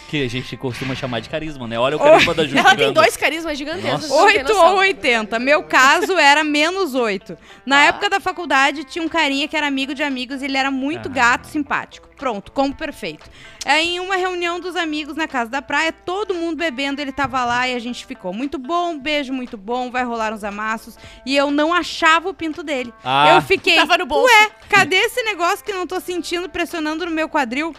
[0.08, 1.76] Que a gente costuma chamar de carisma, né?
[1.78, 2.68] Olha o carisma da Juliana.
[2.68, 4.08] Ela tem dois carismas gigantescos.
[4.08, 4.08] Nossa.
[4.08, 4.72] vocês não têm 8 noção.
[4.74, 5.38] ou 80.
[5.40, 7.36] Meu caso era menos 8.
[7.66, 7.84] Na Ah.
[7.86, 11.08] época da faculdade, tinha um carinha que era amigo de amigos e ele era muito
[11.08, 11.12] Ah.
[11.12, 12.06] gato, simpático.
[12.16, 13.28] Pronto, como perfeito.
[13.66, 17.44] Aí, em uma reunião dos amigos na casa da praia, todo mundo bebendo, ele tava
[17.44, 18.32] lá e a gente ficou.
[18.32, 20.96] Muito bom, beijo muito bom, vai rolar uns amassos.
[21.26, 22.94] E eu não achava o pinto dele.
[23.04, 23.34] Ah.
[23.34, 24.24] Eu fiquei, Tava no bolso.
[24.32, 27.74] ué, cadê esse negócio que não tô sentindo pressionando no meu quadril?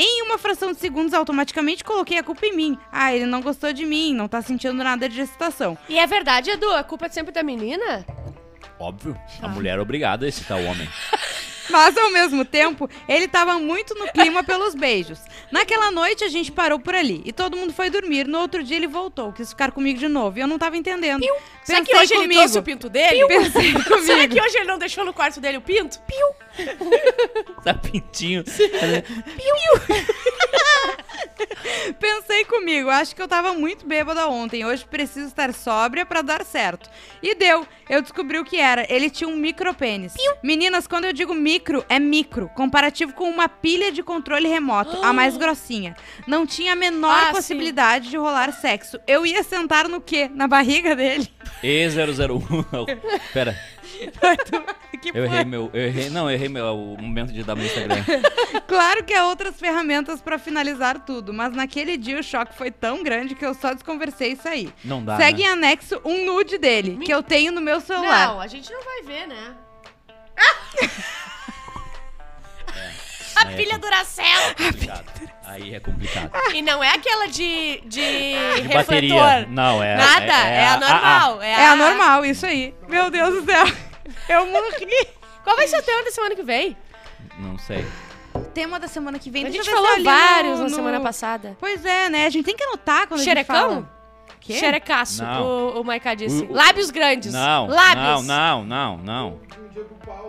[0.00, 2.78] Em uma fração de segundos, automaticamente coloquei a culpa em mim.
[2.92, 5.76] Ah, ele não gostou de mim, não tá sentindo nada de excitação.
[5.88, 8.06] E é verdade, Edu, a culpa é sempre da menina?
[8.78, 9.18] Óbvio.
[9.42, 10.88] A mulher é obrigada a excitar o homem.
[11.70, 15.18] Mas ao mesmo tempo, ele tava muito no clima pelos beijos.
[15.50, 18.26] Naquela noite a gente parou por ali e todo mundo foi dormir.
[18.26, 21.24] No outro dia ele voltou, quis ficar comigo de novo e eu não tava entendendo.
[21.64, 22.40] Será que hoje ele comigo.
[22.40, 23.26] trouxe o pinto dele?
[24.04, 25.98] Será que hoje ele não deixou no quarto dele o pinto?
[26.00, 26.28] Piu!
[27.64, 28.44] Tá pintinho.
[31.98, 34.64] Pensei comigo, acho que eu tava muito bêbada ontem.
[34.64, 36.88] Hoje preciso estar sóbria pra dar certo.
[37.22, 37.66] E deu.
[37.88, 38.86] Eu descobri o que era.
[38.92, 40.14] Ele tinha um micropênis.
[40.42, 42.48] Meninas, quando eu digo micro, é micro.
[42.54, 45.96] Comparativo com uma pilha de controle remoto, a mais grossinha.
[46.26, 47.32] Não tinha a menor Ah, sim.
[47.32, 48.98] possibilidade de rolar sexo.
[49.06, 50.30] Eu ia sentar no quê?
[50.34, 51.28] Na barriga dele?
[51.62, 52.66] E001.
[52.72, 52.86] Não,
[53.32, 53.58] Pera,
[55.00, 55.70] que eu errei meu.
[55.72, 58.04] Eu errei, não, eu errei meu, o momento de dar meu Instagram.
[58.66, 63.02] Claro que há outras ferramentas pra finalizar tudo, mas naquele dia o choque foi tão
[63.02, 64.72] grande que eu só desconversei e saí.
[64.84, 65.16] Não dá.
[65.16, 65.48] Segue né?
[65.48, 68.28] em anexo um nude dele, que eu tenho no meu celular.
[68.28, 69.54] Não, a gente não vai ver, né?
[73.36, 74.54] A pilha Duracell.
[74.56, 75.17] Complicado.
[75.48, 76.30] Aí é complicado.
[76.54, 78.74] E não é aquela de, de, De refletor.
[78.74, 79.46] bateria.
[79.48, 79.96] Não, é.
[79.96, 81.42] Nada, é, a normal.
[81.42, 82.74] É, É a normal, isso aí.
[82.88, 83.64] Meu Deus do céu.
[84.28, 85.06] Eu morri.
[85.44, 86.76] Qual vai ser o tema da semana que vem?
[87.38, 87.86] Não sei.
[88.54, 89.46] Tema da semana que vem.
[89.46, 91.56] A deixa gente falou vários no- na no- semana passada.
[91.58, 92.26] Pois é, né?
[92.26, 93.56] A gente tem que anotar quando a gente Xerecão?
[93.70, 93.98] fala.
[94.40, 94.54] Quê?
[94.54, 95.42] Xerecaço, Não.
[95.44, 96.42] o, o Maiká disse.
[96.44, 97.32] O- o- Lábios grandes.
[97.32, 98.26] Não, Lábios.
[98.26, 99.40] não, não, não, não.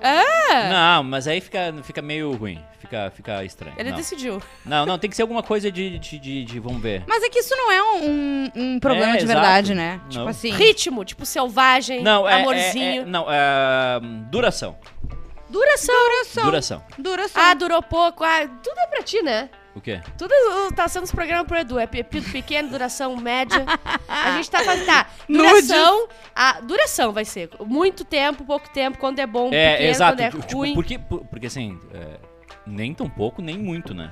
[0.02, 2.62] Ah, Não, mas aí fica, fica meio ruim.
[2.90, 3.76] Fica, fica estranho.
[3.78, 3.98] ele não.
[3.98, 4.42] decidiu.
[4.66, 7.04] não, não, tem que ser alguma coisa de, de, de, de- vamos ver.
[7.08, 9.40] Mas é que isso não é um, um- problema É, de exato.
[9.40, 10.02] verdade, né?
[10.06, 10.10] Não.
[10.10, 10.50] Tipo assim.
[10.52, 13.02] Ritmo, tipo selvagem, Não, é, amorzinho.
[13.02, 14.00] é- é- não, é,
[14.32, 14.76] duração.
[15.50, 15.96] Duração.
[15.96, 16.44] Duração.
[16.46, 16.84] Duração.
[16.98, 17.42] Duração.
[17.44, 18.24] Ah, durou pouco.
[18.24, 19.50] Ah, tudo é pra ti, né?
[19.76, 20.02] O quê?
[20.18, 20.34] Tudo
[20.76, 21.80] tá sendo os programas pro Edu.
[21.80, 23.66] É pepito pequeno, duração média.
[24.08, 24.86] A gente tá fazendo.
[24.86, 25.08] Tá.
[25.28, 26.08] Duração.
[26.36, 27.50] A duração vai ser.
[27.66, 30.12] Muito tempo, pouco tempo, quando é bom, É, pequeno, exato.
[30.18, 30.74] quando é tipo, ruim.
[30.74, 32.18] porque, por- porque assim, é,
[32.70, 34.12] nem tão pouco, nem muito, né?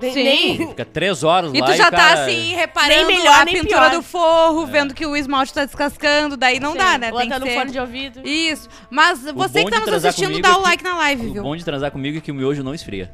[0.00, 0.22] Nem- Sim.
[0.22, 2.14] nem- Fica três horas E lá tu já o cara...
[2.16, 3.90] tá assim, reparando Nem melhor, a nem pintura pior.
[3.96, 7.10] do forro, vendo que o esmalte tá descascando, daí não Sim, dá, né?
[7.10, 7.58] Tem Botando que ser...
[7.58, 8.20] fone de ouvido.
[8.24, 8.68] Isso.
[8.88, 11.42] Mas você que tá nos assistindo, dá é o que- like na live, O viu?
[11.42, 13.12] bom de transar comigo é que o miojo não esfria.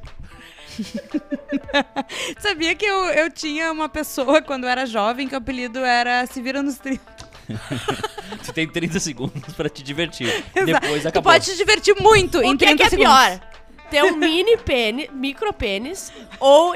[2.38, 6.26] Sabia que eu, eu tinha uma pessoa quando eu era jovem que o apelido era
[6.26, 7.00] Se Vira nos 30.
[8.42, 10.28] Você tem 30 segundos pra te divertir.
[10.54, 10.64] Exato.
[10.66, 11.32] Depois Tu acabou.
[11.32, 13.12] pode te divertir muito em O que, 30 que é segundos.
[13.14, 13.40] pior?
[13.90, 16.74] Ter um mini pênis, micro pênis ou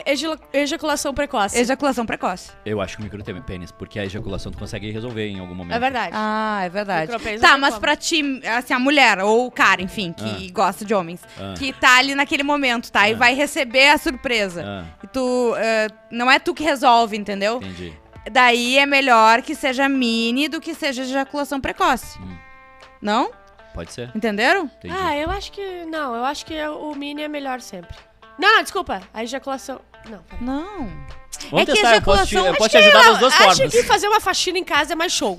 [0.53, 1.59] ejaculação precoce?
[1.59, 2.51] Ejaculação precoce.
[2.65, 5.55] Eu acho que o micro tem pênis, porque a ejaculação tu consegue resolver em algum
[5.55, 5.75] momento.
[5.77, 6.13] É verdade.
[6.15, 7.13] Ah, é verdade.
[7.41, 7.81] Tá, mas como.
[7.81, 11.55] pra ti, assim, a mulher ou o cara, enfim, que gosta de homens, Ah.
[11.59, 13.09] que tá ali naquele momento, tá?
[13.09, 13.17] E Ah.
[13.17, 14.65] vai receber a surpresa.
[14.67, 15.55] Ah, E tu.
[15.57, 17.57] eh, não é tu que resolve, entendeu?
[17.57, 17.93] entendi.
[18.31, 22.19] Daí é melhor que seja mini do que seja ejaculação precoce.
[22.21, 22.37] Hum.
[23.01, 23.31] Não?
[23.79, 24.11] Pode ser.
[24.13, 24.65] Entenderam?
[24.65, 24.93] Entendi.
[24.99, 25.85] Ah, eu acho que.
[25.85, 27.95] Não, eu acho que o mini é melhor sempre.
[28.37, 29.01] Não, não, desculpa.
[29.15, 29.81] A ejaculação.
[30.11, 30.43] Não, peraí.
[30.45, 30.77] Não.
[31.51, 33.33] Vamos é que testar, eu posso te, ejaculação- eu posso te ajudar lá, das duas
[33.35, 33.73] acho formas.
[33.73, 35.39] que fazer uma faxina em casa é mais show.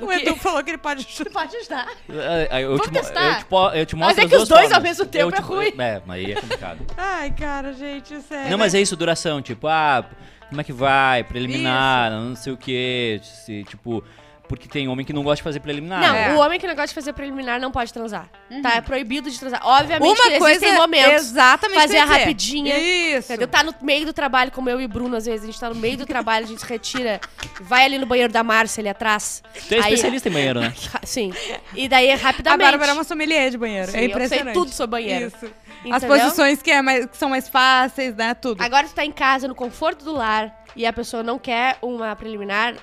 [0.00, 1.30] O que- Edu falou que ele pode chutar.
[1.32, 1.86] Pode ajudar.
[2.10, 3.24] É, é, Eu, Vamos te, mo- testar?
[3.28, 4.82] eu, te, po- eu te Mas mostro é as que duas os dois ao formas.
[4.82, 5.72] mesmo tempo Eu é ruim.
[5.78, 6.78] É, mas aí é complicado.
[6.98, 8.50] Ai, cara, gente, sério.
[8.50, 9.40] Não, mas é isso, duração.
[9.40, 10.04] Tipo, ah,
[10.48, 11.22] como é que vai?
[11.22, 13.20] Preliminar, não sei o quê.
[13.22, 14.02] Se, tipo,
[14.48, 16.00] porque tem homem que não gosta de fazer preliminar.
[16.00, 16.34] Não, É.
[16.34, 18.28] o homem que não gosta de fazer preliminar não pode transar.
[18.62, 18.74] Tá?
[18.74, 19.60] É proibido de transar.
[19.64, 21.12] Obviamente Uma que coisa existem momentos.
[21.22, 22.76] exatamente Fazer a rapidinha.
[22.78, 23.32] Isso.
[23.32, 23.48] Entendeu?
[23.48, 25.42] Tá no meio do trabalho, como eu e o Bruno, às vezes.
[25.44, 27.20] A gente tá no meio do trabalho, a gente se retira,
[27.60, 29.42] vai ali no banheiro da Márcia, ali atrás.
[29.68, 30.74] Tu é Aí- especialista em banheiro, né?
[31.04, 31.32] Sim.
[31.74, 32.68] E daí, A rapidamente.
[32.70, 33.90] Bárbara é uma sommelier de banheiro.
[33.90, 34.54] Sim, é eu sei impressionante.
[34.54, 35.28] tudo sobre banheiro.
[35.28, 35.46] Isso.
[35.90, 36.08] As Entendeu?
[36.24, 38.34] posições que, é mais- que são mais fáceis, né?
[38.34, 38.62] Tudo.
[38.62, 42.14] Agora tu tá em casa, no conforto do lar, e a pessoa não quer uma
[42.14, 42.74] preliminar,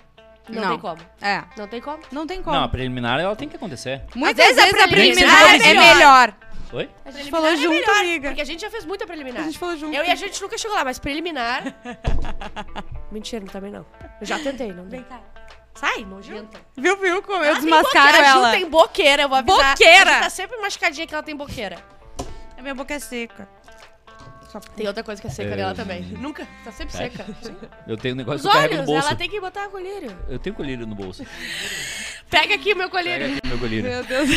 [0.50, 0.70] não, Não.
[0.72, 1.02] tem como.
[1.22, 1.44] É.
[1.58, 2.00] Não tem como.
[2.12, 2.56] Não tem como.
[2.56, 4.02] Não, a preliminar ela tem que acontecer.
[4.16, 6.34] Muitas Às vezes vezes a a preliminar preliminar é é melhor.
[6.72, 6.90] Oi?
[7.04, 8.28] A gente falou junto, melhor, amiga.
[8.30, 9.42] Porque a gente já fez muita preliminar.
[9.42, 9.96] A gente falou junto.
[9.96, 11.64] Eu e a gente nunca chegou lá, mas preliminar.
[13.12, 13.86] Mentira, também não.
[14.22, 15.04] Eu já tentei, não deu.
[15.74, 16.60] Sai, nojenta.
[16.78, 18.52] Viu, viu como eu Ela desmascaro boqueira, A Ju ela?
[18.52, 19.72] tem boqueira, eu vou avisar.
[19.72, 20.12] Boqueira?
[20.12, 21.78] A Ju tá sempre machucadinha que ela tem boqueira.
[22.58, 23.48] A minha boca é seca.
[24.76, 26.02] Tem outra coisa que é seca É, dela também.
[26.02, 26.48] Nunca.
[26.64, 26.98] Tá sempre É.
[26.98, 27.26] seca.
[27.88, 29.08] Eu tenho um negócio Os que eu carrego no olhos, bolso.
[29.08, 30.18] ela tem que botar colírio.
[30.28, 31.24] Eu tenho colírio no bolso.
[32.30, 33.38] Pega aqui meu Pega colírio.
[33.38, 33.90] aqui meu colírio.
[33.90, 34.30] Meu Deus.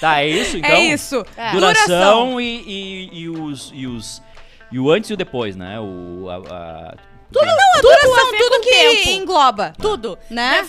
[0.00, 0.70] Tá, é isso então?
[0.70, 1.26] é isso.
[1.36, 1.50] É.
[1.52, 4.22] Duração e, e, e os, e os.
[4.70, 5.78] E o antes e o depois, né?
[5.80, 6.28] O.
[6.30, 6.94] A, a-
[7.32, 9.08] Tudo, Não, tudo duração, a ver tudo com que tempo.
[9.10, 9.72] engloba.
[9.80, 10.18] Tudo.
[10.30, 10.66] Né?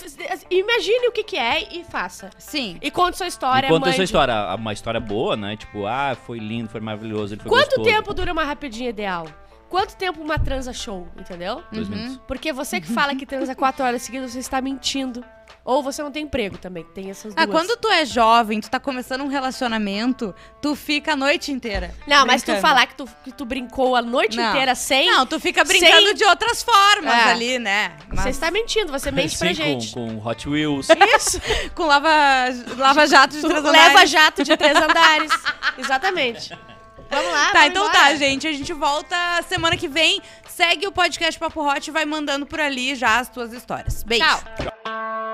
[0.50, 2.30] Imagine o que que é e faça.
[2.38, 2.78] Sim.
[2.82, 3.96] E conte sua história, E conta mande.
[3.96, 4.56] sua história.
[4.56, 5.56] Uma história boa, né?
[5.58, 7.90] Tipo, ah, foi lindo, foi maravilhoso, ele foi Quanto gostoso.
[7.90, 9.28] tempo dura uma rapidinha ideal?
[9.70, 11.64] Quanto tempo uma transa show, entendeu?
[11.72, 11.96] Dois Uhum.
[11.96, 12.22] minutos.
[12.28, 15.24] Porque você que fala que transa quatro horas seguidas, você está mentindo.
[15.66, 17.38] Ou você não tem emprego também, tem essas duas.
[17.38, 21.96] Ah, quando tu é jovem, tu tá começando um relacionamento, tu fica a noite inteira.
[22.06, 22.68] Não, mas tu brincando.
[22.68, 24.50] falar que tu, que tu brincou a noite Não.
[24.50, 27.32] inteira sem, Não, tu fica brincando Sem- de outras formas É.
[27.32, 27.94] ali, né?
[28.12, 29.94] você está mentindo, você mente pra Sim, gente.
[29.94, 30.88] Com, com Hot Wheels.
[31.16, 31.42] Isso.
[31.74, 32.10] com lava,
[32.78, 34.10] lava jato de três leva andares.
[34.10, 35.32] jato de três andares.
[35.78, 36.58] Exatamente.
[37.10, 38.00] Vamos lá, Tá, vamos então embora.
[38.00, 38.48] tá, gente.
[38.48, 39.16] A gente volta
[39.48, 40.22] semana que vem.
[40.50, 44.04] Segue o podcast Papo Hot e vai mandando por ali já as tuas histórias.
[44.04, 44.26] Beijo.
[44.26, 45.33] Tchau.